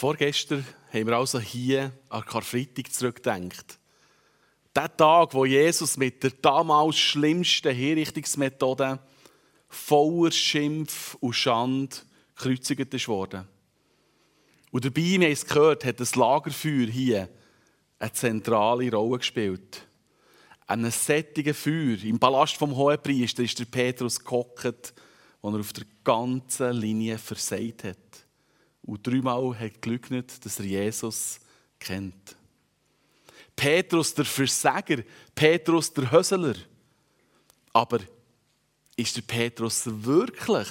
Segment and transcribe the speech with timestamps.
[0.00, 3.78] Vorgestern haben wir also hier an Karfreitag zurückgedacht.
[4.74, 8.98] Der Tag, wo Jesus mit der damals schlimmsten Hinrichtungsmethode
[9.68, 11.94] voller Schimpf und Schande
[12.34, 13.46] gekreuzigt wurde.
[14.70, 17.28] Und dabei, wir haben es gehört, hat das Lagerfeuer hier
[17.98, 19.86] eine zentrale Rolle gespielt.
[20.66, 24.94] An einem sättigen Feuer im Palast vom Hohepriester ist der Petrus gehockt,
[25.42, 28.19] wo er auf der ganzen Linie versagt hat.
[28.90, 31.38] Und dreimal hat gelügnet, dass er Jesus
[31.78, 32.34] kennt.
[33.54, 36.56] Petrus der Versager, Petrus der Hösler.
[37.72, 38.00] Aber
[38.96, 40.66] ist der Petrus wirklich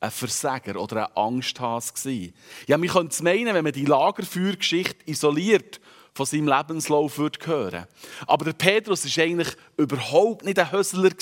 [0.00, 1.94] ein Versager oder ein Angsthas?
[2.66, 5.80] Ja, man könnte es meinen, wenn man die Lagerfeuergeschichte isoliert
[6.14, 7.86] von seinem Lebenslauf würde hören.
[8.26, 11.12] Aber der Petrus ist eigentlich überhaupt nicht ein Hösler.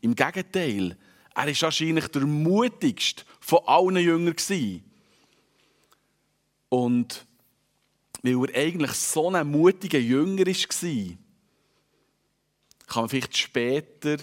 [0.00, 0.96] Im Gegenteil,
[1.36, 4.34] er ist wahrscheinlich der mutigste von allen Jüngern.
[6.72, 7.26] Und
[8.22, 11.16] weil er eigentlich so ein mutiger Jünger war,
[12.86, 14.16] kann man vielleicht später,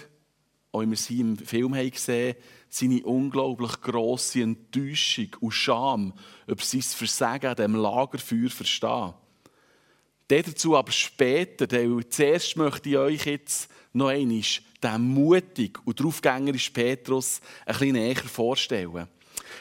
[0.72, 2.34] auch wenn wir sie im Film haben gesehen
[2.68, 6.12] seine unglaublich grosse Enttäuschung und Scham
[6.48, 9.14] über sein Versagen an diesem Lagerfeuer verstehen.
[10.26, 14.42] Dazu aber später, denn zuerst möchte ich euch jetzt noch einmal
[14.82, 19.06] den mutig und draufgängerischen Petrus ein bisschen näher vorstellen.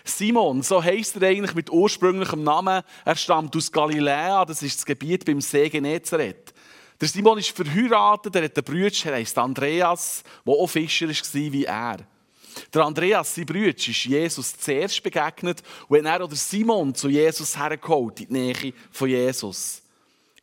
[0.04, 2.84] Simon, so heisst er eigentlich mit ursprünglichem Namen.
[3.06, 6.54] Er stammt aus Galiläa, das ist das Gebiet beim See Genezareth.
[7.00, 11.14] Der Simon ist verheiratet, er hat einen Bruder, er heisst Andreas, der auch Fischer war
[11.34, 11.98] wie er.
[12.74, 18.20] Der Andreas, sein Bruder, ist Jesus zuerst begegnet und dann auch Simon zu Jesus hergeholt,
[18.22, 19.82] in die Nähe von Jesus.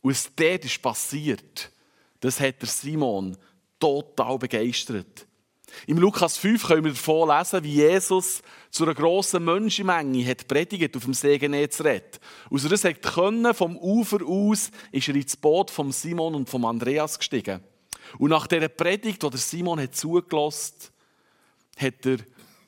[0.00, 1.70] Und was dort ist passiert,
[2.20, 3.36] das hat der Simon
[3.78, 5.26] total begeistert.
[5.86, 10.96] Im Lukas 5 können wir davon lesen, wie Jesus zu einer grossen Menschenmenge hat predigt
[10.96, 12.20] auf dem See Genezareth.
[12.50, 12.82] Aus er das
[13.14, 17.60] können, vom Ufer aus ist er ins Boot von Simon und von Andreas gestiegen.
[18.18, 20.74] Und nach dieser Predigt, die Simon hat zugelassen,
[21.76, 22.18] hat der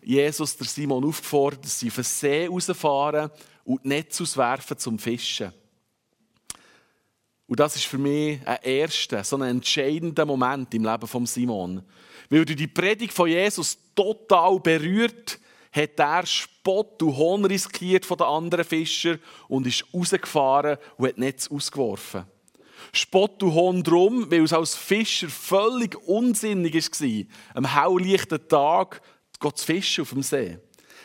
[0.03, 3.31] Jesus der Simon aufgefordert, dass sie auf den See rausfahren
[3.65, 5.53] und die Netze auswerfen zum Fischen.
[7.47, 11.83] Und das ist für mich ein erster, so ein entscheidender Moment im Leben von Simon.
[12.31, 15.39] Weil durch die Predigt von Jesus total berührt,
[15.73, 21.19] hat er Spott und Hohn riskiert von den anderen Fischern und ist rausgefahren und hat
[21.19, 22.25] Netz ausgeworfen.
[22.93, 29.03] Spott und Hohn drum, weil es als Fischer völlig unsinnig war, am helllichten Tag
[29.41, 30.59] zu fischen auf dem See.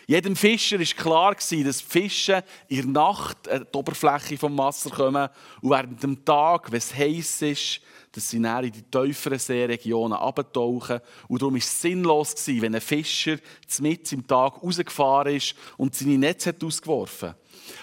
[0.05, 4.91] Jedem Fischer war klar, dass die Fische in der Nacht an die Oberfläche des Wassers
[4.91, 5.29] kommen
[5.61, 7.81] und während dem Tag, wenn es heiß ist,
[8.11, 10.99] dass sie in die tieferen Seeregionen abtauchen.
[11.27, 13.37] Und darum war es sinnlos, wenn ein Fischer
[13.79, 17.37] mitten im Tag rausgefahren ist und seine Netze hat ausgeworfen hat.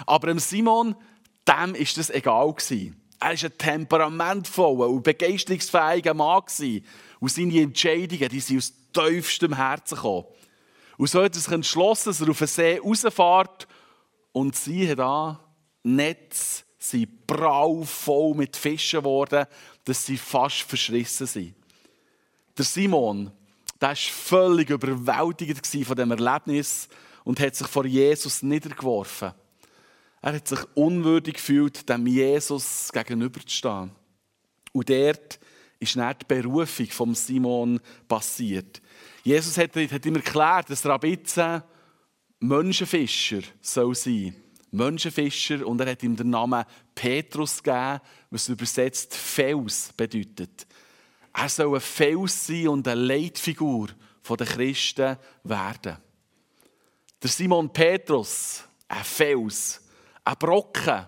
[0.06, 0.94] Aber Simon,
[1.48, 2.54] dem war das egal.
[3.18, 6.42] Er war ein temperamentvoller und begeisterungsfähiger Mann.
[7.18, 10.26] Und seine Entscheidungen die sind aus tiefstem Herzen gekommen.
[11.00, 13.66] Und so hat er sich entschlossen, dass er auf den See rausfährt
[14.32, 15.40] und siehe da,
[15.82, 19.46] Netz sind brau voll mit Fischen geworden,
[19.86, 21.54] dass sie fast verschrissen sind.
[22.54, 23.32] Der Simon,
[23.80, 26.86] der war völlig überwältigt von dem Erlebnis
[27.24, 29.32] und hat sich vor Jesus niedergeworfen.
[30.20, 33.90] Er hat sich unwürdig gefühlt, dem Jesus gegenüberzustehen.
[34.72, 35.40] Und dort
[35.78, 38.82] ist dann die Berufung von Simon passiert.
[39.22, 41.62] Jesus hat, hat ihm erklärt, dass Rabize
[42.40, 44.34] Menschenfischer soll sein
[44.72, 46.64] Menschenfischer und er hat ihm den Namen
[46.94, 48.00] Petrus gegeben,
[48.30, 50.66] was übersetzt Fels bedeutet.
[51.32, 53.88] Er soll ein Fels sein und eine Leitfigur
[54.28, 55.96] der Christen werden.
[57.20, 59.82] Der Simon Petrus, ein Fels,
[60.24, 61.06] ein Brocken,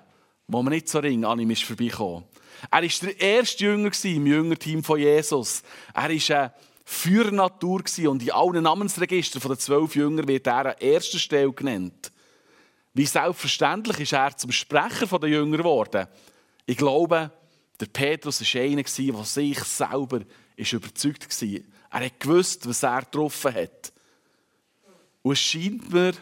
[0.49, 2.25] wo man nicht so ring an ihm ist vorbeikommen.
[2.71, 5.63] Er war der erste Jünger im Jüngerteam von Jesus.
[5.95, 6.53] Er war eine
[6.85, 12.13] Führernatur und in allen Namensregistern der zwölf Jünger wird er an erster Stelle genannt.
[12.95, 16.07] Wie selbstverständlich ist er zum Sprecher der Jünger geworden.
[16.67, 17.31] Ich glaube,
[17.81, 20.21] der Petrus war einer, der sich selber
[20.69, 21.61] überzeugt war.
[21.91, 23.93] Er hat gewusst, was er getroffen hat.
[25.23, 26.13] Und es scheint mir,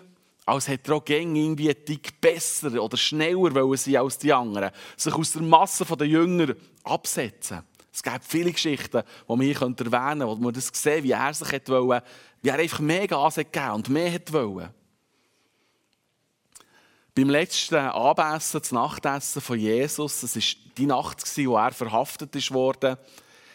[0.46, 4.70] als hätte er auch irgendwie ein Tick besser oder schneller sein als die anderen.
[4.96, 7.62] Sich aus der Masse der Jünger absetzen.
[7.92, 11.34] Es gibt viele Geschichten, die man hier erwähnen könnte, wo man das sehen wie er
[11.34, 12.04] sich wollte,
[12.42, 14.74] wie er einfach mehr Gas gegeben und mehr wollte.
[17.14, 20.42] Beim letzten Abessen, das Nachtessen von Jesus, das war
[20.78, 22.98] die Nacht, wo er verhaftet wurde,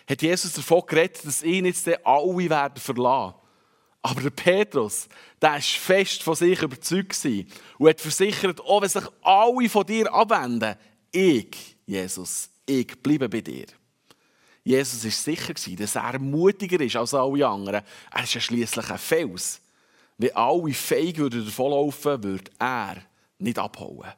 [0.07, 3.35] hat Jesus davon geredet, dass ihn jetzt alle werden verlassen
[4.01, 5.07] Aber der Petrus,
[5.41, 7.25] der war fest von sich überzeugt
[7.79, 10.75] und hat versichert, auch wenn sich alle von dir abwenden,
[11.11, 13.65] ich, Jesus, ich bleibe bei dir.
[14.65, 17.83] Jesus war sicher, dass er mutiger ist als alle anderen.
[18.11, 19.61] Er ist ja schliesslich ein Fels.
[20.17, 22.97] Wenn alle feig davonlaufen würden, würde er
[23.37, 24.11] nicht abhauen.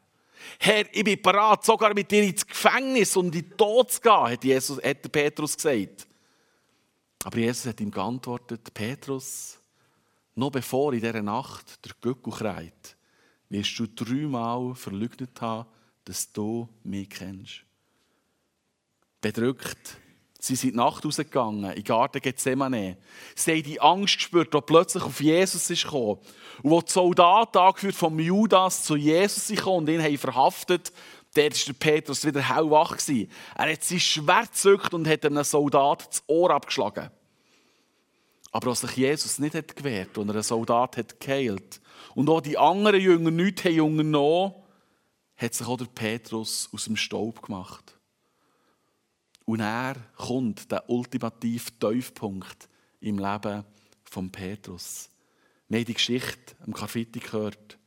[0.57, 4.13] Herr, ich bin bereit, sogar mit dir ins Gefängnis und in den Tod zu gehen,
[4.13, 6.07] hat, Jesus, hat Petrus gesagt.
[7.25, 9.57] Aber Jesus hat ihm geantwortet, Petrus,
[10.35, 12.95] noch bevor in dieser Nacht der Göckel kreit,
[13.49, 15.67] wirst du dreimal verleugnet haben,
[16.05, 17.63] dass du mich kennst.
[19.19, 19.97] Bedrückt
[20.47, 22.97] Sie sind die Nacht rausgegangen, in den Garten Gethsemane.
[23.35, 26.19] Sie haben die Angst gespürt, die plötzlich auf Jesus ist gekommen.
[26.63, 30.91] Und wo die Soldaten, angeführt vom Judas, zu Jesus sind und ihn haben verhaftet
[31.37, 32.97] dort war der Petrus wieder hellwach.
[33.55, 37.11] Er hat sein Schwert gezückt und hat einem Soldat das Ohr abgeschlagen.
[38.51, 41.81] Aber als sich Jesus nicht hat gewehrt und er einen Soldat hat geheilt
[42.15, 44.53] und auch die anderen Jünger nichts haben unternommen,
[45.35, 47.96] hat sich auch der Petrus aus dem Staub gemacht.
[49.47, 52.67] Und er kommt der ultimative Tiefpunkt
[52.99, 53.63] im Leben
[54.03, 55.09] von Petrus.
[55.69, 57.77] Wir haben die Geschichte am Karfreitag gehört.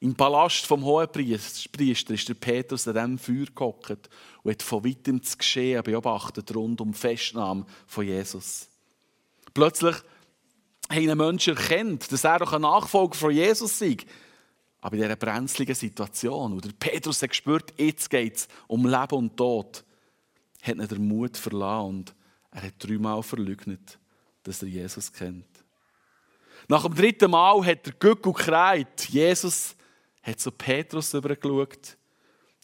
[0.00, 4.10] Im Palast vom Hohenpriester ist der Petrus an diesem Feuer gehockt
[4.42, 8.68] und hat von weitem das Geschehen beobachtet rund um die Festnahme von Jesus.
[9.54, 9.94] Plötzlich
[10.90, 13.98] haben ein Menschen erkannt, dass er doch ein Nachfolger von Jesus sei.
[14.80, 19.14] Aber in dieser brenzligen Situation, wo der Petrus hat gespürt, jetzt geht es um Leben
[19.14, 19.84] und Tod,
[20.62, 22.14] hat er den Mut verlassen und
[22.52, 23.98] er hat dreimal verleugnet,
[24.42, 25.46] dass er Jesus kennt.
[26.68, 29.08] Nach dem dritten Mal hat der Gückel gekreit.
[29.08, 29.76] Jesus
[30.22, 31.96] hat zu Petrus übergeschaut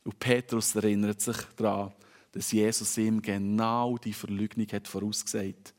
[0.05, 1.93] und Petrus erinnert sich daran,
[2.33, 5.75] dass Jesus ihm genau die Verleugnung hat vorausgesagt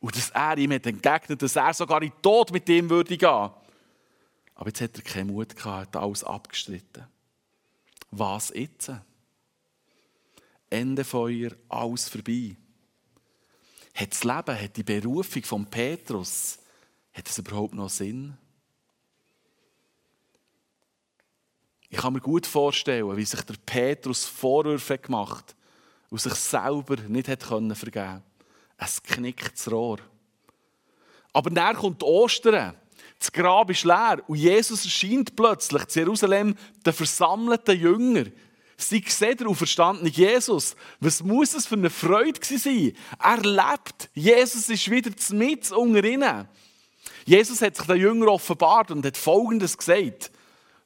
[0.00, 3.16] und dass er ihm hat entgegnet, dass er sogar in den Tod mit ihm würde
[3.16, 3.50] gehen.
[4.54, 7.06] Aber jetzt hat er keinen Mut gehabt, hat alles abgestritten.
[8.10, 8.92] Was jetzt?
[10.70, 12.56] Ende Feuer, alles vorbei.
[13.94, 16.58] Hat das Leben, hat die Berufung von Petrus,
[17.12, 18.36] hat es überhaupt noch Sinn?
[21.90, 25.56] Ich kann mir gut vorstellen, wie sich der Petrus Vorwürfe gemacht hat
[26.10, 28.22] und sich selber nicht hat vergeben konnte.
[28.76, 29.98] Es knickt das Rohr.
[31.32, 32.74] Aber dann kommt Ostern.
[33.18, 36.54] Das Grab ist leer und Jesus erscheint plötzlich in Jerusalem
[36.84, 38.32] den versammelten Jüngern.
[38.80, 40.76] Sie sehen den auferstandenen Jesus.
[41.00, 42.92] Was muss es für eine Freude sein?
[43.20, 44.08] Er lebt.
[44.14, 46.48] Jesus ist wieder mit unter ihnen.
[47.26, 50.30] Jesus hat sich den Jüngern offenbart und hat Folgendes gesagt.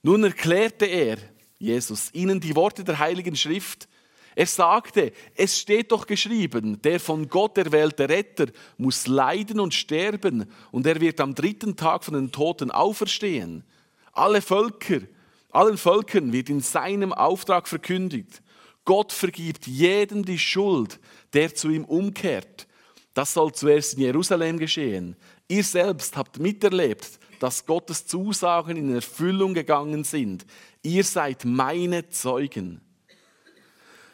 [0.03, 1.19] Nun erklärte er,
[1.59, 3.87] Jesus, ihnen die Worte der Heiligen Schrift.
[4.35, 8.47] Er sagte, es steht doch geschrieben, der von Gott erwählte Retter
[8.79, 13.65] muss leiden und sterben und er wird am dritten Tag von den Toten auferstehen.
[14.13, 15.03] Alle Völker,
[15.53, 18.43] allen Völkern wird in seinem Auftrag verkündigt.
[18.85, 20.99] Gott vergibt jedem die Schuld,
[21.33, 22.67] der zu ihm umkehrt.
[23.15, 25.17] Das soll zuerst in Jerusalem geschehen.
[25.49, 30.47] Ihr selbst habt miterlebt, dass Gottes Zusagen in Erfüllung gegangen sind.
[30.83, 32.81] Ihr seid meine Zeugen.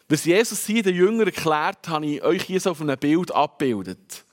[0.08, 4.25] Was Jesus hier den Jüngern erklärt, habe ich euch hier so auf einem Bild abgebildet.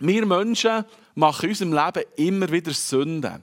[0.00, 3.42] Wir Menschen machen in unserem Leben immer wieder Sünden.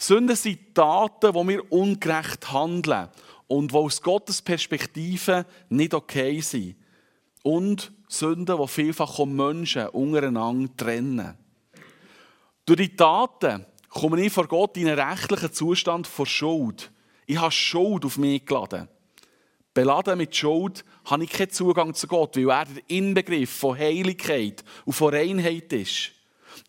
[0.00, 3.08] Sünden sind Taten, wo wir ungerecht handeln
[3.48, 6.76] und die aus Gottes Perspektive nicht okay sind.
[7.42, 11.36] Und Sünden, die vielfach auch Menschen untereinander trennen.
[12.64, 16.90] Durch die Taten komme ich vor Gott in einen rechtlichen Zustand von Schuld.
[17.26, 18.88] Ich habe Schuld auf mich geladen.
[19.74, 24.64] Beladen mit Schuld habe ich keinen Zugang zu Gott, weil er der Inbegriff von Heiligkeit
[24.86, 26.12] und von Reinheit ist.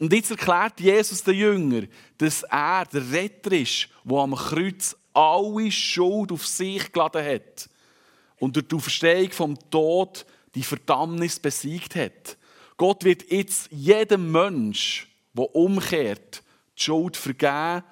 [0.01, 1.83] Und jetzt erklärt Jesus den Jünger,
[2.17, 7.69] dass er der Retter ist, der am Kreuz alle Schuld auf sich geladen hat
[8.39, 12.35] und durch die Auferstehung vom Tod die Verdammnis besiegt hat.
[12.77, 16.41] Gott wird jetzt jedem Mensch, der umkehrt,
[16.79, 17.83] die Schuld vergeben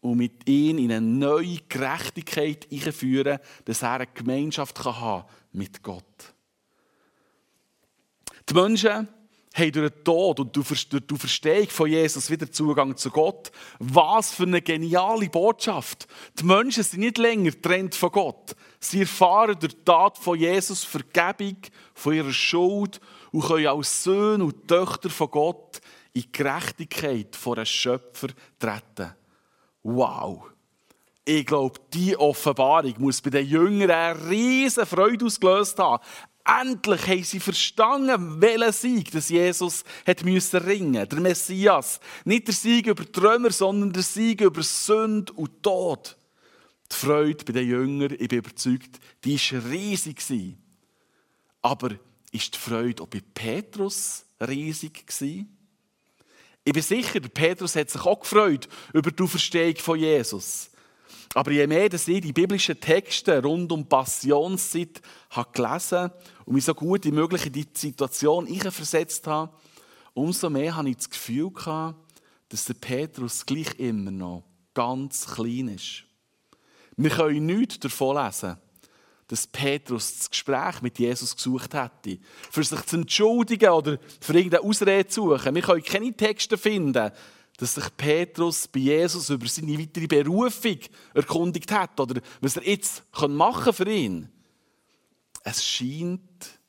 [0.00, 5.82] und mit ihm in eine neue Gerechtigkeit einführen, dass er eine Gemeinschaft haben kann mit
[5.82, 6.34] Gott.
[8.48, 9.06] Die Menschen
[9.58, 13.50] haben durch den Tod und durch die Verstehung von Jesus wieder Zugang zu Gott.
[13.78, 16.06] Was für eine geniale Botschaft.
[16.38, 18.54] Die Menschen sind nicht länger getrennt von Gott.
[18.80, 21.56] Sie erfahren durch die Tat von Jesus Vergebung
[21.94, 23.00] von ihrer Schuld
[23.32, 25.80] und können als Söhne und Töchter von Gott
[26.12, 29.14] in die Gerechtigkeit vor einem Schöpfer treten.
[29.82, 30.50] Wow!
[31.24, 36.02] Ich glaube, diese Offenbarung muss bei den Jüngern eine riesige Freude ausgelöst haben.
[36.48, 42.00] Endlich haben sie verstanden, welchen Sieg das Jesus hat müssen ringen, der Messias.
[42.24, 46.16] Nicht der Sieg über die Römer, sondern der Sieg über Sünde und Tod.
[46.90, 50.56] Die Freude bei den Jüngern, ich bin überzeugt, die war riesig.
[51.60, 51.90] Aber
[52.32, 55.04] ist die Freude auch bei Petrus riesig?
[56.64, 60.70] Ich bin sicher, Petrus hat sich auch gefreut über die Auferstehung von Jesus.
[61.34, 65.00] Aber je mehr dass ich die biblischen Texte rund um Passionszeit
[65.30, 66.10] habe gelesen
[66.44, 69.52] und mich so gut wie möglich in die Situation versetzt habe,
[70.14, 71.96] umso mehr habe ich das Gefühl gehabt,
[72.48, 76.04] dass der Petrus gleich immer noch ganz klein ist.
[76.96, 78.56] Wir können nichts davon lesen,
[79.28, 82.18] dass Petrus das Gespräch mit Jesus gesucht hätte,
[82.50, 85.54] für sich zu entschuldigen oder für irgendeine Ausrede zu suchen.
[85.54, 87.12] Wir können keine Texte finden,
[87.58, 90.78] dass sich Petrus bei Jesus über seine weitere Berufung
[91.12, 94.28] erkundigt hat oder was er jetzt machen für ihn.
[95.42, 96.60] Es scheint,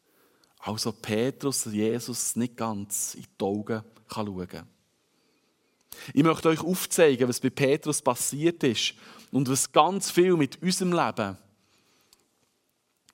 [0.58, 4.68] also Petrus Jesus nicht ganz in die Augen schauen kann.
[6.12, 8.96] Ich möchte euch aufzeigen, was bei Petrus passiert ist
[9.32, 11.38] und was ganz viel mit unserem Leben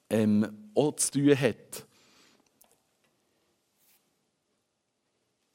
[0.09, 1.85] ähm, auch zu tun hat.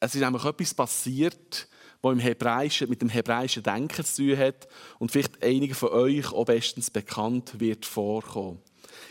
[0.00, 1.68] Es ist nämlich etwas passiert,
[2.02, 6.32] was im Hebräischen, mit dem hebräischen Denken zu tun hat und vielleicht einigen von euch
[6.32, 8.60] auch bestens bekannt wird vorkommen.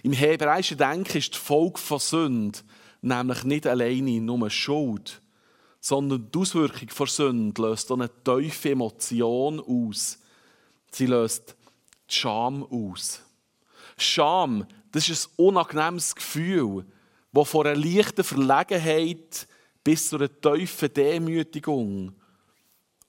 [0.03, 2.59] Im hebräischen Denken ist die Folge von Sünde
[3.01, 5.21] nämlich nicht alleine nur Schuld,
[5.79, 10.19] sondern die Auswirkung von Sünde löst eine tiefe Emotion aus.
[10.91, 11.55] Sie löst
[12.09, 13.21] die Scham aus.
[13.97, 16.85] Scham das ist ein unangenehmes Gefühl,
[17.31, 19.47] das von einer leichten Verlegenheit
[19.83, 22.13] bis zu einer tiefen Demütigung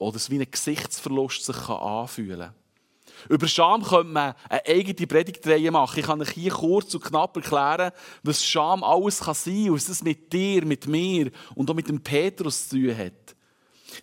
[0.00, 2.54] oder wie ein Gesichtsverlust sich anfühlen kann.
[3.28, 5.98] Über Scham könnte man eine eigene Predigtreihe machen.
[5.98, 7.92] Ich kann euch hier kurz und knapp erklären,
[8.22, 11.88] was Scham alles kann sein kann, was es mit dir, mit mir und auch mit
[11.88, 13.36] dem Petrus zu tun hat.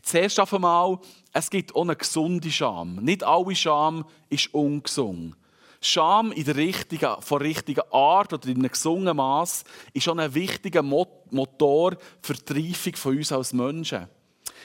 [0.04, 1.00] Zuerst einmal,
[1.34, 2.98] es gibt auch eine gesunde Scham.
[2.98, 5.36] Nicht alle Scham ist ungesund.
[5.82, 9.64] Scham in der richtigen, von der richtigen Art oder in einem gesungenen Maß
[9.94, 14.08] ist schon ein wichtiger Motor für die Reifung von uns als Menschen.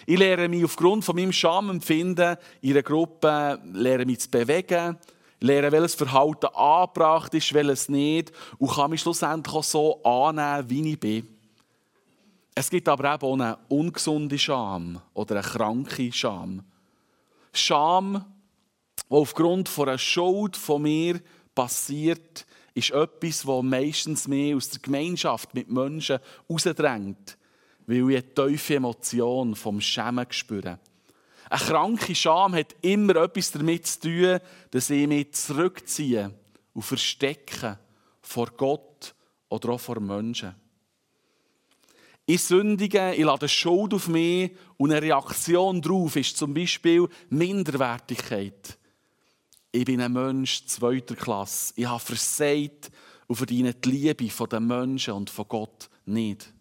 [0.06, 4.98] Ich lerne mich aufgrund von meinem Schamempfinden in einer Gruppe lerne mich zu bewegen,
[5.40, 10.92] lerne, welches Verhalten angebracht ist, welches nicht und kann mich schlussendlich auch so annehmen, wie
[10.92, 11.28] ich bin.
[12.54, 16.62] Es gibt aber auch eine ungesunde Scham oder eine kranke Scham.
[17.52, 18.24] Scham
[19.12, 21.20] was aufgrund von einer Schuld von mir
[21.54, 26.18] passiert, ist etwas, was meistens mehr aus der Gemeinschaft mit Menschen
[26.48, 27.36] herausdrängt,
[27.86, 30.78] weil ich eine tiefe Emotion vom Schämen spüre.
[31.50, 36.32] Eine kranke Scham hat immer etwas damit zu tun, dass ich mich zurückziehe
[36.72, 37.78] und verstecke
[38.22, 39.14] vor Gott
[39.48, 40.54] oder auch vor Menschen.
[42.24, 48.78] Ich sündige, ich lade Schuld auf mich und eine Reaktion darauf ist zum Beispiel Minderwertigkeit.
[49.72, 51.74] Ich bin ein Mensch zweiter Klasse.
[51.76, 52.90] Ich habe versagt
[53.26, 56.51] und verdiene die Liebe der Menschen und von Gott nicht.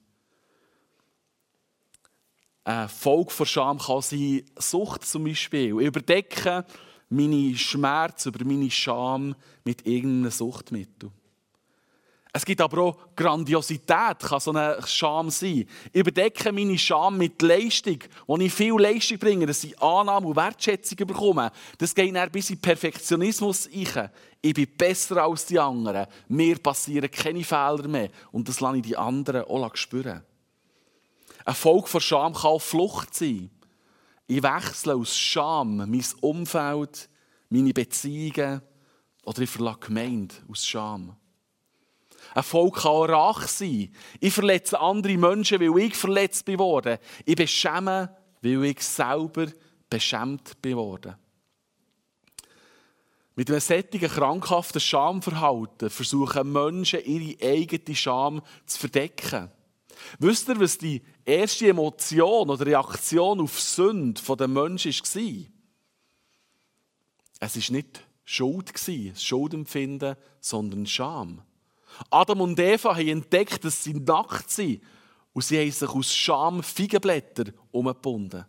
[2.63, 5.79] Eine Folge von Scham kann sein Sucht zum Beispiel.
[5.79, 6.65] Ich überdecke
[7.09, 11.11] meine Schmerz über meine Scham mit irgendeinem Suchtmittel.
[12.33, 15.65] Es gibt aber auch Grandiosität, kann so eine Scham sein.
[15.91, 20.37] Ich überdecke meine Scham mit Leistung, wo ich viel Leistung bringe, dass ich Annahme und
[20.37, 21.51] Wertschätzung bekomme.
[21.77, 24.09] Das geht dann bis in Perfektionismus rein.
[24.41, 26.07] Ich bin besser als die anderen.
[26.29, 28.09] Mir passieren keine Fehler mehr.
[28.31, 30.23] Und das lasse ich die anderen auch spüren.
[31.45, 33.49] Ein Folge von Scham kann Flucht sein.
[34.27, 37.09] Ich wechsle aus Scham mein Umfeld,
[37.49, 38.61] meine Beziehungen
[39.25, 41.15] oder ich verlasse Gemeinde aus Scham.
[42.33, 43.93] Ein Volk kann auch Rache sein.
[44.19, 46.97] Ich verletze andere Menschen, weil ich verletzt bin worden.
[47.25, 49.47] Ich beschäme, weil ich selber
[49.89, 51.15] beschämt bin worden.
[53.35, 59.49] Mit einem sättigen, krankhaften Schamverhalten versuchen Menschen, ihre eigene Scham zu verdecken.
[60.19, 65.47] Wisst ihr, was die erste Emotion oder Reaktion auf Sünde der Menschen war?
[67.39, 71.41] Es war nicht Schuld, das Schuldempfinden, sondern Scham.
[72.09, 74.81] Adam und Eva haben entdeckt, dass sie nackt sind
[75.33, 78.45] und sie haben sich aus Scham Feigenblätter umgebunden.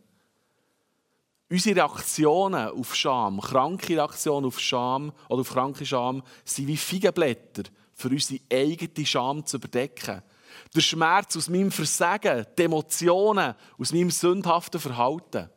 [1.51, 7.65] Unsere Reaktionen auf Scham, kranke Reaktionen auf Scham oder auf kranke Scham, sind wie Feigenblätter
[7.93, 10.23] für unsere eigene Scham zu überdecken.
[10.75, 15.51] Der Schmerz aus meinem Versagen, die Emotionen aus meinem sündhaften Verhalten.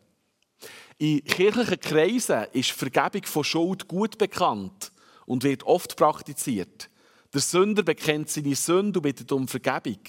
[0.97, 4.91] In kirchlichen Kreisen ist Vergebung von Schuld gut bekannt
[5.25, 6.89] und wird oft praktiziert.
[7.33, 9.99] Der Sünder bekennt seine Sünde und bittet um Vergebung.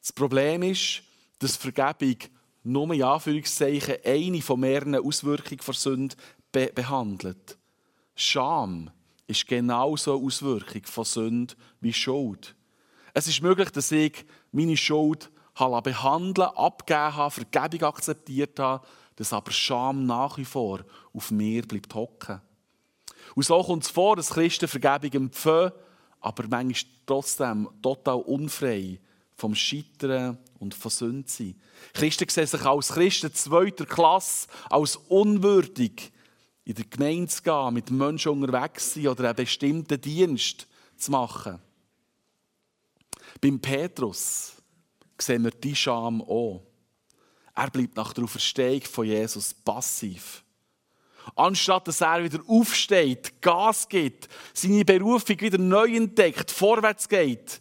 [0.00, 1.02] Das Problem ist,
[1.38, 2.16] dass Vergebung
[2.64, 6.16] nur in Anführungszeichen eine von mehreren Auswirkungen der Sünde
[6.50, 7.58] be behandelt.
[8.14, 8.90] Scham
[9.26, 12.54] ist genauso eine Auswirkung von Sünde wie Schuld.
[13.14, 19.50] Es ist möglich, dass ich meine Schuld behandeln, abgegeben habe, Vergebung akzeptiert habe, dass aber
[19.50, 20.80] Scham nach wie vor
[21.12, 22.40] auf mir bleibt hocken.
[23.34, 25.72] Und so kommt es vor, dass Christen Vergebung empfangen,
[26.20, 28.98] aber manchmal trotzdem total unfrei
[29.36, 31.56] vom Scheitern und von Sünde sind.
[31.92, 36.12] Christen sehen sich als Christen zweiter Klasse, als unwürdig,
[36.64, 41.10] in der Gemeinde zu gehen, mit Menschen unterwegs zu sein oder einen bestimmten Dienst zu
[41.10, 41.58] machen.
[43.42, 44.52] Beim Petrus
[45.18, 46.62] sehen wir die Scham auch.
[47.54, 50.44] Er bleibt nach der Auferstehung von Jesus passiv.
[51.34, 57.60] Anstatt dass er wieder aufsteht, Gas gibt, seine Berufung wieder neu entdeckt, vorwärts geht,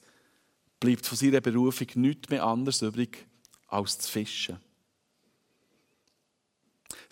[0.80, 3.26] bleibt von seiner Berufung nichts mehr anders übrig,
[3.68, 4.60] als zu fischen.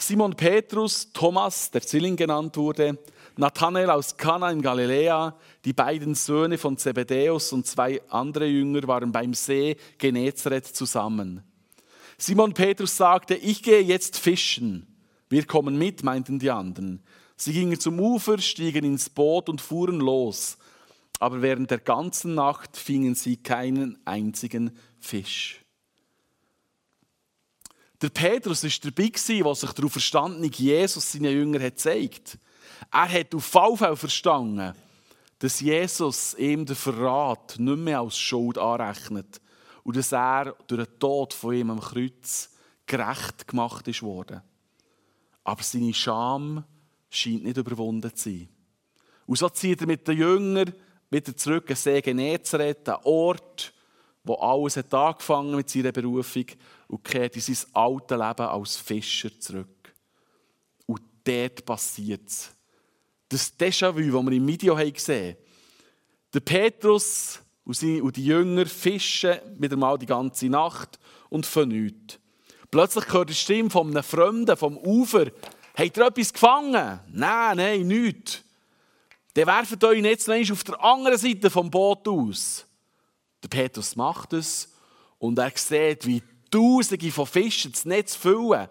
[0.09, 2.97] Simon Petrus, Thomas, der Zwilling genannt wurde,
[3.37, 9.11] Nathanael aus Kana in Galiläa, die beiden Söhne von Zebedäus und zwei andere Jünger waren
[9.11, 11.43] beim See Genezareth zusammen.
[12.17, 14.87] Simon Petrus sagte, ich gehe jetzt fischen.
[15.29, 17.03] Wir kommen mit, meinten die anderen.
[17.35, 20.57] Sie gingen zum Ufer, stiegen ins Boot und fuhren los.
[21.19, 25.63] Aber während der ganzen Nacht fingen sie keinen einzigen Fisch.
[28.01, 29.11] Der Petrus war dabei,
[29.45, 32.37] was sich darauf verstanden Jesus seinen Jüngern hat gezeigt
[32.91, 34.73] Er hat auf Fallfall verstanden,
[35.39, 39.41] dass Jesus ihm den Verrat nicht mehr als Schuld anrechnet
[39.83, 42.51] und dass er durch den Tod von ihm am Kreuz
[42.85, 44.41] gerecht gemacht ist worden.
[45.43, 46.63] Aber seine Scham
[47.09, 48.49] scheint nicht überwunden zu sein.
[49.25, 50.73] Und so zieht er mit den Jüngern
[51.09, 53.73] wieder zurück an See Genezareth, ein Ort,
[54.23, 56.45] wo alles hat angefangen mit seiner Berufung
[56.87, 59.93] und kehrt in sein altes Leben als Fischer zurück.
[60.85, 62.51] Und dort passiert es.
[63.29, 65.37] Das Déjà-vu, das wir im Video gesehen haben.
[66.33, 67.81] Der Petrus und
[68.17, 71.93] die Jünger fischen wieder mal die ganze Nacht und von.
[72.71, 75.27] Plötzlich hört die Stimme von einem Fremden vom Ufer.
[75.75, 76.99] Habt ihr etwas gefangen?
[77.11, 78.43] Nein, nein, nichts.
[79.33, 82.65] Dann werft euch jetzt auf der anderen Seite vom Boot aus.
[83.43, 84.73] Der Petrus macht es
[85.17, 88.67] und er sieht, wie Tausende von Fischen das Netz füllen.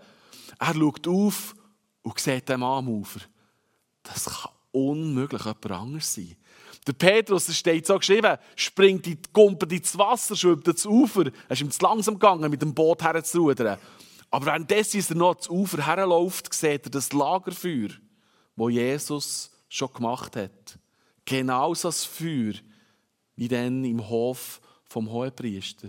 [0.59, 1.55] Er schaut auf
[2.03, 3.21] und sieht den Mann am Ufer.
[4.03, 6.37] Das kann unmöglich jemand anders sein.
[6.87, 11.27] Der Petrus, es steht so geschrieben, springt in die Gumpe ins Wasser, schwimmt ins Ufer.
[11.27, 13.79] Er ist ihm zu langsam gegangen, mit dem Boot herzurudern.
[14.31, 17.91] Aber währenddessen er noch ans Ufer herläuft, sieht er das Lagerfeuer,
[18.57, 20.79] das Jesus schon gemacht hat.
[21.25, 22.55] Genauso das Feuer
[23.39, 25.89] wie dann im Hof vom Hohepriester.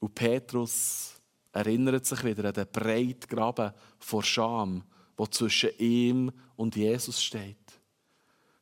[0.00, 1.20] Und Petrus
[1.52, 4.82] erinnert sich wieder an den breiten Graben vor Scham,
[5.18, 7.58] wo zwischen ihm und Jesus steht.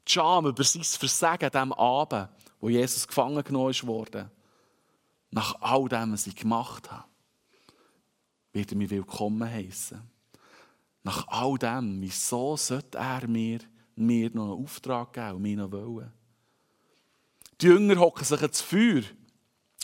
[0.09, 4.29] Die Scham über sein Versagen diesem Abend, wo Jesus gefangen genommen wurde.
[5.31, 7.05] Nach all dem, was ich gemacht habe,
[8.53, 10.03] wird er mich willkommen heißen.
[11.05, 13.61] Nach all dem, wieso sollte er mir
[13.95, 16.13] mir noch einen Auftrag geben und mich noch wollen.
[17.63, 19.03] Die Jünger hocken sich ins Feuer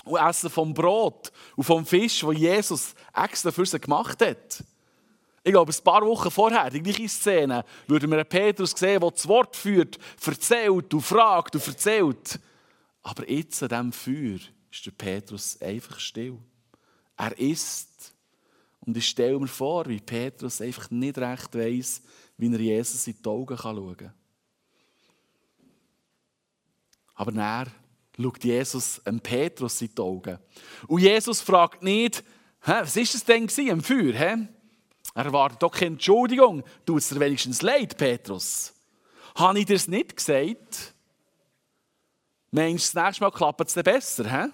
[0.04, 4.64] und essen vom Brot und vom Fisch, wo Jesus extra für sie gemacht hat.
[5.44, 9.28] Ich glaube, ein paar Wochen vorher, die gleiche Szene, würden wir Petrus sehen, der das
[9.28, 12.40] Wort führt, erzählt und fragt und erzählt.
[13.02, 14.40] Aber jetzt an diesem Feuer
[14.72, 16.36] ist der Petrus einfach still.
[17.16, 18.12] Er isst.
[18.80, 22.02] Und ich stelle mir vor, wie Petrus einfach nicht recht weiss,
[22.36, 24.14] wie er Jesus in die Augen schauen kann.
[27.18, 27.68] Aber dann
[28.16, 30.38] schaut Jesus einem Petrus in die Augen.
[30.86, 32.22] Und Jesus fragt nicht,
[32.64, 34.12] was war das denn im Feuer?
[34.12, 34.46] He?
[35.14, 36.62] Er erwartet doch keine Entschuldigung.
[36.86, 38.72] Tut es dir wenigstens leid, Petrus?
[39.34, 40.94] Habe ich dir das nicht gesagt?
[42.52, 44.30] Meinst du, das nächste Mal klappt es besser?
[44.30, 44.50] He?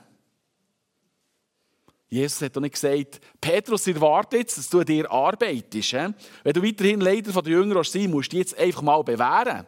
[2.09, 5.92] Jesus hat doch nicht gesagt, Petrus, ich warte jetzt, dass du dir arbeitest.
[5.92, 9.66] Wenn du weiterhin Leiter der Jünger sein musst du jetzt einfach mal bewähren.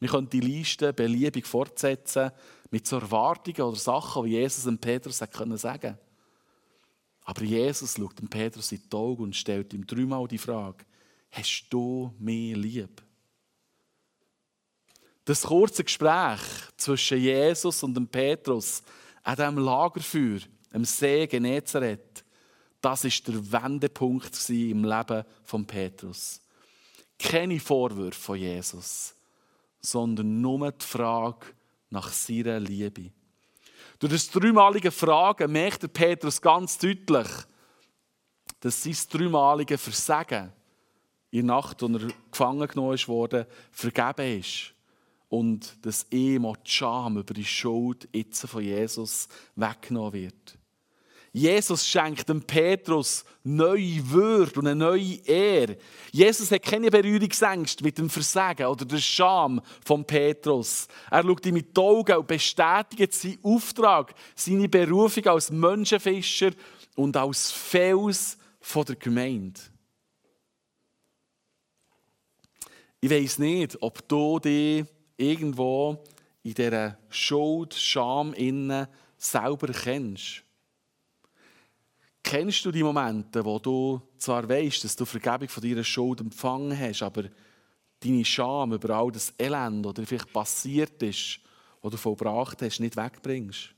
[0.00, 2.30] Wir können die Liste beliebig fortsetzen
[2.70, 5.98] mit so Erwartungen oder Sachen, die Jesus dem Petrus sagen können.
[7.24, 10.84] Aber Jesus schaut dem Petrus in die Augen und stellt ihm dreimal die Frage,
[11.30, 13.02] hast du mich lieb?
[15.24, 16.40] Das kurze Gespräch
[16.78, 18.82] zwischen Jesus und dem Petrus
[19.22, 20.38] an diesem Lagerfeuer
[20.72, 22.24] am See Genezareth,
[22.80, 26.40] das ist der Wendepunkt im Leben von Petrus.
[27.18, 29.14] Keine Vorwürfe von Jesus,
[29.90, 31.46] sondern nur die Frage,
[31.90, 33.10] nach seiner Liebe.
[33.98, 37.28] Durch das dreimalige Fragen merkt der Petrus ganz deutlich,
[38.60, 40.52] dass sein dreimalige Versagen
[41.30, 44.74] in der Nacht, als er gefangen genommen wurde, vergeben ist.
[45.28, 50.58] Und dass ihm auch die Scham über die Schuld jetzt von Jesus weggenommen wird.
[51.38, 55.76] Jesus schenkt dem Petrus neue Würde und eine neue Ehre.
[56.10, 60.88] Jesus hat keine Berührungsängste mit dem Versagen oder der Scham von Petrus.
[61.08, 66.50] Er schaut ihm mit den Augen und bestätigt seinen Auftrag, seine Berufung als Menschenfischer
[66.96, 68.36] und als Fels
[68.74, 69.60] der Gemeinde.
[73.00, 74.84] Ich weiß nicht, ob du dich
[75.16, 76.04] irgendwo
[76.42, 80.42] in dieser Schuld, Scham innen selber kennst.
[82.30, 86.78] Kennst du die Momente, wo du zwar weißt, dass du Vergebung von deiner Schuld empfangen
[86.78, 87.24] hast, aber
[88.00, 91.40] deine Scham über all das Elend, oder vielleicht passiert ist,
[91.80, 93.70] was du vollbracht hast, nicht wegbringst?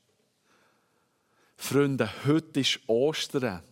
[1.54, 3.62] Freunde, heute ist Ostern.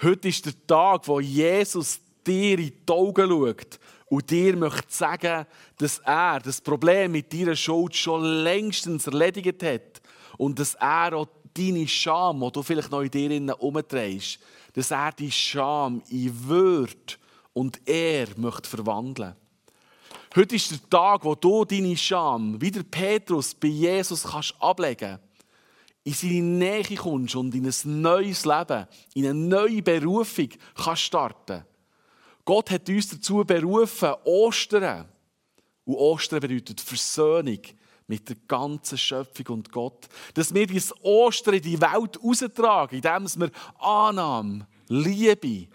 [0.00, 5.46] Heute ist der Tag, wo Jesus dir in die Augen schaut und dir möchte sagen,
[5.78, 10.00] dass er das Problem mit deiner Schuld schon längstens erledigt hat
[10.38, 14.38] und dass er auch deine Scham, die du vielleicht noch in dir herumdrehst,
[14.74, 17.14] dass er die Scham in Würde
[17.52, 19.34] und er möchte verwandeln.
[20.34, 25.18] Heute ist der Tag, wo du deine Scham, wie der Petrus bei Jesus kannst ablegen
[26.06, 31.64] in seine Nähe kommst und in ein neues Leben, in eine neue Berufung kannst starten.
[32.44, 35.08] Gott hat uns dazu berufen, Ostern.
[35.84, 37.58] Und Ostern bedeutet Versöhnung
[38.06, 40.08] mit der ganzen Schöpfung und Gott.
[40.34, 45.68] Dass wir dieses Ostern in die Welt raustragen, indem wir Annahme, Liebe,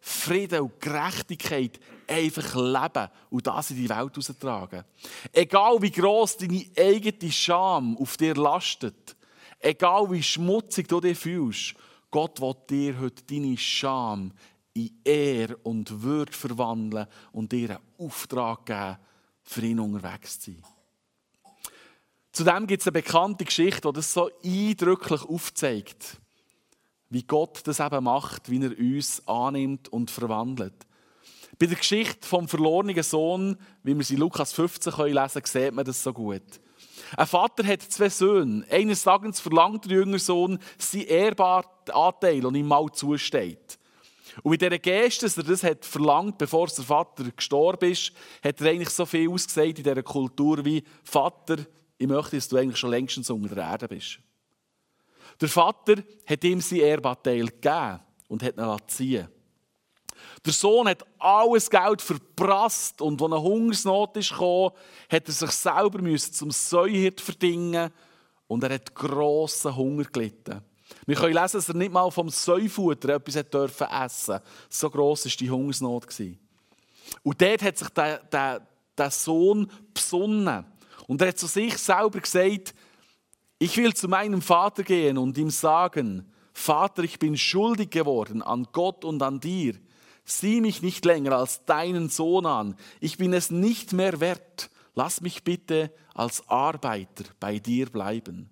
[0.00, 4.84] Frieden und Gerechtigkeit einfach leben und das in die Welt raustragen.
[5.32, 9.16] Egal wie gross deine eigene Scham auf dir lastet,
[9.60, 11.74] egal wie schmutzig du dich fühlst,
[12.10, 14.32] Gott will dir heute deine Scham
[14.72, 18.96] in Ehr und Würde verwandeln und dir einen Auftrag geben,
[19.42, 20.79] für ihn unterwegs zu sein.
[22.32, 26.18] Zudem gibt es eine bekannte Geschichte, die das so eindrücklich aufzeigt,
[27.08, 30.86] wie Gott das eben macht, wie er uns annimmt und verwandelt.
[31.58, 35.74] Bei der Geschichte vom verlorenen Sohn, wie wir sie in Lukas 15 lesen können, sieht
[35.74, 36.42] man das so gut.
[37.16, 38.64] Ein Vater hat zwei Söhne.
[38.70, 43.78] Eines Tages verlangt der jüngere Sohn seinen ehrbaren Anteil und ihm mal zusteht.
[44.42, 48.12] Und mit dieser Geste, dass er das hat verlangt, bevor der Vater gestorben ist,
[48.44, 51.56] hat er eigentlich so viel ausgesagt in dieser Kultur wie Vater,
[52.00, 54.20] ich möchte, dass du eigentlich schon längstens unter der Erde bist.
[55.38, 59.28] Der Vater hat ihm sein Erbanteil gegeben und hat ihn ziehen
[60.42, 64.70] Der Sohn hat alles Geld verprasst und als eine Hungersnot ist gekommen,
[65.10, 67.90] hat er sich selber zum Säuhirt verdingen
[68.46, 70.62] und er hat grossen Hunger gelitten.
[71.04, 74.42] Wir können lesen, dass er nicht mal vom Säufutter etwas essen durfte.
[74.70, 76.06] So gross war die Hungersnot.
[77.22, 80.64] Und dort hat sich der, der, der Sohn besonnen
[81.10, 82.72] und er hat zu sich selber gesagt,
[83.58, 88.68] ich will zu meinem Vater gehen und ihm sagen, Vater, ich bin schuldig geworden an
[88.70, 89.74] Gott und an dir.
[90.24, 92.76] Sieh mich nicht länger als deinen Sohn an.
[93.00, 94.70] Ich bin es nicht mehr wert.
[94.94, 98.48] Lass mich bitte als Arbeiter bei dir bleiben.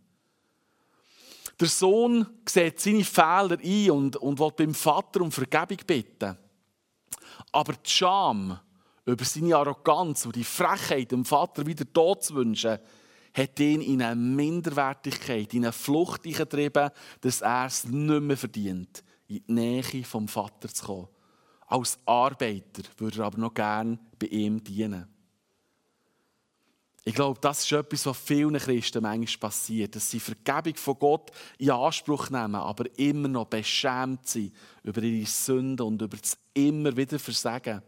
[1.61, 6.37] Der Sohn sieht seine Fehler ein und, und will beim Vater um Vergebung bitten.
[7.53, 8.59] Aber die Scham
[9.09, 12.79] über seine Arroganz und die Frechheit, dem Vater wieder tot zu wünschen,
[13.33, 16.91] hat ihn in eine Minderwertigkeit, in eine Flucht getrieben,
[17.23, 21.09] dass er es nicht mehr verdient, in die Nähe vom Vater zu kommen.
[21.69, 25.07] Als Arbeiter würde er aber noch gern bei ihm dienen.
[27.05, 31.31] Ich glaube, das ist etwas, was vielen Christen manchmal passiert, dass sie Vergebung von Gott
[31.57, 36.95] in Anspruch nehmen, aber immer noch beschämt sind über ihre Sünden und über das immer
[36.95, 37.83] wieder Versagen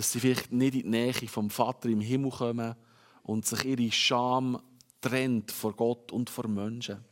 [0.00, 2.74] dass sie vielleicht nicht in die Nähe vom Vater im Himmel kommen
[3.22, 4.58] und sich ihre Scham
[5.02, 7.04] trennt vor Gott und vor Menschen.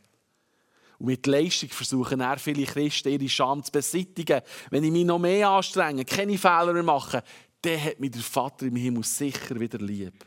[0.97, 4.41] Und mit Leistung versuchen er viele Christen ihre Scham zu beseitigen.
[4.71, 7.21] Wenn ich mich noch mehr anstrenge, keine Fehler mehr mache,
[7.61, 10.25] dann hat mich der Vater im Himmel sicher wieder lieb.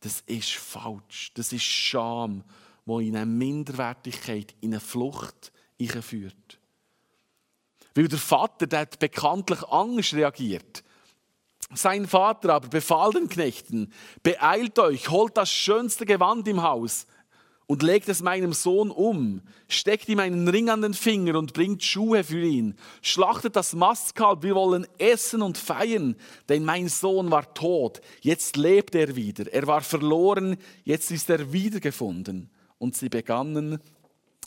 [0.00, 1.32] Das ist falsch.
[1.32, 2.44] Das ist Scham,
[2.84, 5.52] die in eine Minderwertigkeit, in eine Flucht
[6.02, 6.60] führt.
[7.94, 10.84] Weil der Vater der hat bekanntlich Angst reagiert.
[11.74, 17.06] Sein Vater aber befahl den Knechten, beeilt euch, holt das schönste Gewand im Haus
[17.66, 21.82] und legt es meinem Sohn um, steckt ihm einen Ring an den Finger und bringt
[21.82, 26.14] Schuhe für ihn, schlachtet das Mastkalb, wir wollen essen und feiern,
[26.48, 31.52] denn mein Sohn war tot, jetzt lebt er wieder, er war verloren, jetzt ist er
[31.52, 32.50] wiedergefunden.
[32.78, 33.80] Und sie begannen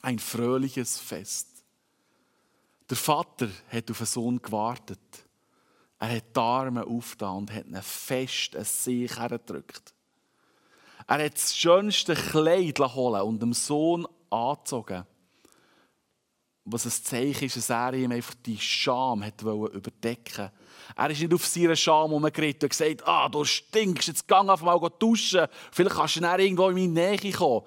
[0.01, 1.47] ein fröhliches Fest.
[2.89, 4.99] Der Vater hat auf den Sohn gewartet.
[5.99, 9.93] Er hat die Arme aufgetan und hat ihn fest an sich hergedrückt.
[11.07, 15.05] Er hat das schönste Kleid holen und dem Sohn angezogen.
[16.63, 20.51] Was ein Zeichen ist, dass er ihm einfach die Scham hat überdecken
[20.95, 24.61] Er ist nicht auf seine Scham umgeritten und gesagt, ah, du stinkst, jetzt geh einfach
[24.61, 27.65] mal duschen, vielleicht kannst du dann irgendwo in meine Nähe kommen.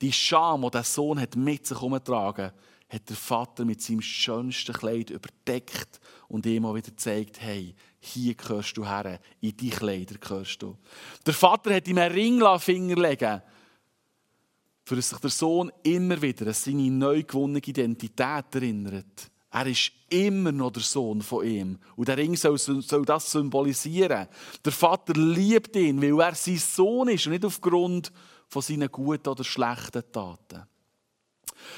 [0.00, 2.54] Die Scham, die der Sohn hat mit sich herumgetragen hat
[2.98, 8.76] der Vater mit seinem schönsten Kleid überdeckt und ihm auch wieder gezeigt, hey, hier gehörst
[8.76, 10.76] du her, in die Kleider gehörst du.
[11.26, 13.42] Der Vater hat ihm einen Ring Finger legen
[14.84, 19.30] für sich der Sohn immer wieder an seine neu gewonnene Identität erinnert.
[19.50, 21.78] Er ist immer noch der Sohn von ihm.
[21.96, 24.26] Und der Ring soll, soll das symbolisieren.
[24.64, 28.12] Der Vater liebt ihn, weil er sein Sohn ist und nicht aufgrund
[28.48, 30.64] von seinen guten oder schlechten Taten.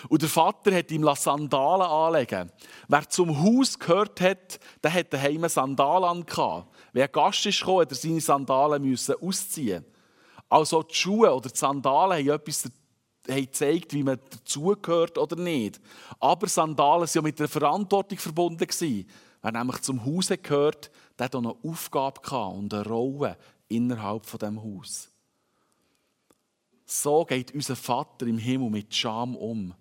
[0.08, 2.50] Und der Vater hat ihm Sandalen anlegen
[2.88, 6.64] Wer zum Haus gehört hat, der hat daheim Sandalen an.
[6.92, 9.84] Wenn ein Gast ist gekommen, hat er seine Sandalen ausziehen
[10.48, 12.70] Also die Schuhe oder die Sandalen haben etwas
[13.26, 15.80] gezeigt, wie man dazugehört oder nicht.
[16.20, 18.66] Aber Sandalen waren ja mit der Verantwortung verbunden.
[19.42, 23.36] Wer nämlich zum Haus gehört, der hat auch eine Aufgabe und eine Rolle
[23.68, 25.10] innerhalb von dem Haus.
[26.86, 29.74] So geht unser Vater im Himmel mit Scham um.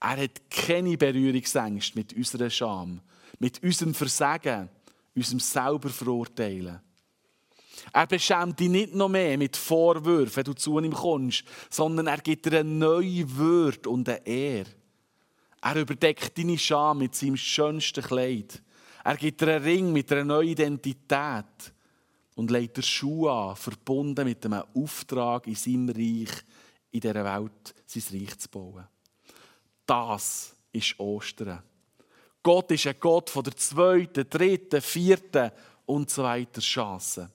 [0.00, 3.00] Er hat keine Berührungsängste mit unserer Scham,
[3.38, 4.68] mit unserem Versagen,
[5.14, 6.80] unserem selber Verurteilen.
[7.92, 12.18] Er beschämt dich nicht noch mehr mit Vorwürfen, wenn du zu ihm kommst, sondern er
[12.18, 14.70] gibt dir eine neue Würde und eine Ehre.
[15.62, 18.62] Er überdeckt deine Scham mit seinem schönsten Kleid.
[19.04, 21.72] Er gibt dir einen Ring mit einer neuen Identität
[22.38, 26.30] und legt dir Schuhe an, verbunden mit einem Auftrag in seinem Reich,
[26.92, 28.86] in dieser Welt sein Reich zu bauen.
[29.84, 31.60] Das ist Ostern.
[32.40, 35.50] Gott ist ein Gott von der zweiten, dritten, vierten
[35.84, 37.28] und so weiter Chance.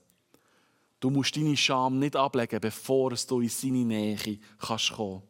[1.02, 5.24] Du musst deine Scham nicht ablegen, bevor du in seine Nähe kannst kommen.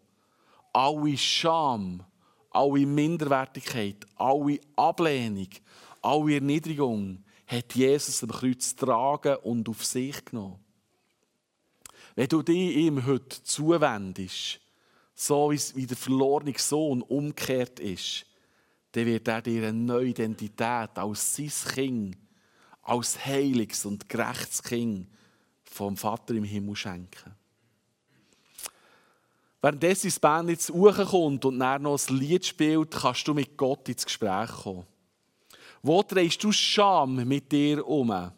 [0.71, 2.05] Alle Scham,
[2.51, 5.49] alle Minderwertigkeit, alle Ablehnung,
[5.99, 10.59] alle Erniedrigung hat Jesus am Kreuz getragen und auf sich genommen.
[12.15, 14.59] Wenn du dich ihm heute zuwendest,
[15.15, 18.25] so wie der verlorene Sohn umgekehrt ist,
[18.91, 22.17] dann wird er dir eine neue Identität als sein Kind,
[22.83, 25.07] als heiliges und gerechtes Kind
[25.63, 27.35] vom Vater im Himmel schenken.
[29.61, 33.87] Während das Band jetzt hochkommt und dann noch ein Lied spielt, kannst du mit Gott
[33.87, 34.85] ins Gespräch kommen.
[35.85, 38.31] Wo drehst du Scham mit dir um,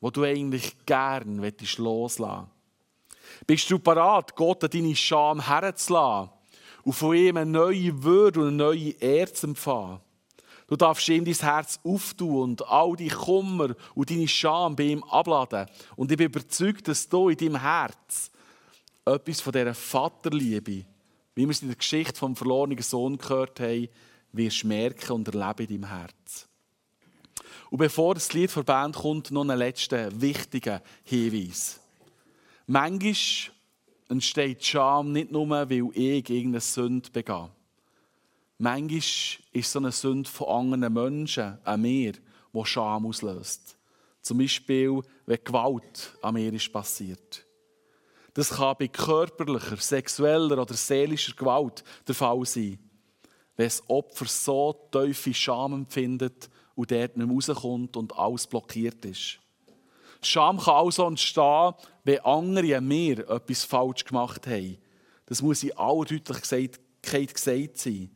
[0.00, 1.38] wo du eigentlich gern
[1.78, 3.46] loslassen willst?
[3.46, 6.30] Bist du parat, Gott an deine Scham herzulassen
[6.84, 10.00] und von ihm eine neue Würde und eine neue Ehre zu empfangen?
[10.66, 15.02] Du darfst ihm dein Herz auftun und all die Kummer und deine Scham bei ihm
[15.04, 15.66] abladen.
[15.96, 18.30] Und ich bin überzeugt, dass du in deinem Herz
[19.06, 20.84] etwas von dieser Vaterliebe,
[21.34, 23.88] wie wir es in der Geschichte vom verlorenen Sohn gehört haben,
[24.32, 26.49] wirst merken und erleben in deinem Herz.
[27.70, 31.80] Und bevor das Lied von der Band kommt, noch einen letzten wichtigen Hinweis.
[32.66, 33.14] Manchmal
[34.08, 37.50] entsteht Scham nicht nur, weil ich irgendeine Sünde begehe.
[38.58, 39.00] Manchmal
[39.52, 43.76] ist so eine Sünde von anderen Menschen an mir, die Scham auslöst.
[44.20, 47.46] Zum Beispiel, wenn Gewalt an mir ist passiert.
[48.34, 52.78] Das kann bei körperlicher, sexueller oder seelischer Gewalt der Fall sein.
[53.56, 56.50] Wenn das Opfer so tiefe Scham empfindet
[56.80, 59.38] und dort nicht rauskommt und alles blockiert ist.
[60.22, 64.78] Scham kann also entstehen, wenn andere an mir etwas falsch gemacht haben.
[65.26, 68.10] Das muss in aller Deutlichkeit gesagt sein.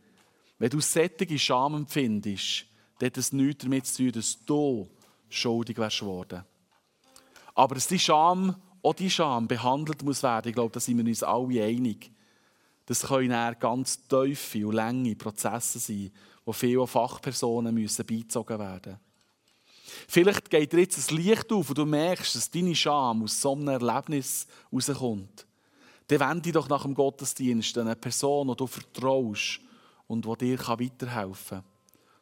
[0.58, 2.66] Wenn du sättige Scham empfindest,
[2.98, 4.88] dann hat es nichts damit zu tun, dass du
[5.28, 6.44] schuldig wärst worden.
[7.54, 11.04] Aber dass die Scham, auch die Scham behandelt muss werden, ich glaube, da sind wir
[11.04, 12.10] uns alle einig.
[12.86, 16.10] Das können eher ganz tiefe und lange Prozesse sein,
[16.44, 19.00] wo viele Fachpersonen müssen beizogen werden müssen.
[20.08, 23.52] Vielleicht geht dir jetzt ein Licht auf und du merkst, dass deine Scham aus so
[23.52, 25.46] einem Erlebnis rauskommt.
[26.08, 29.60] Dann wende dich doch nach dem Gottesdienst an eine Person, die du vertraust
[30.06, 31.64] und die dir weiterhelfen kann.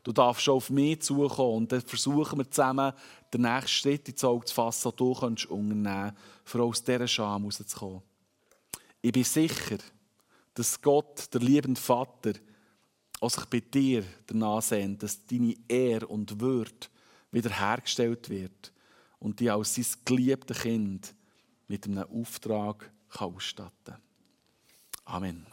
[0.04, 2.92] Du darfst auf mich zukommen und dann versuchen wir zusammen,
[3.32, 7.44] den nächsten Schritt ins Auge zu fassen, den du unternehmen kannst, um aus dieser Scham
[7.44, 8.02] rauszukommen.
[9.00, 9.78] Ich bin sicher,
[10.54, 12.32] dass Gott, der liebende Vater,
[13.20, 16.88] auch sich bei dir danach sehnt, dass deine Ehre und Würde
[17.30, 18.72] wiederhergestellt wird
[19.18, 21.14] und die als sein geliebtes Kind
[21.68, 24.02] mit einem Auftrag ausstatten kann.
[25.04, 25.51] Amen.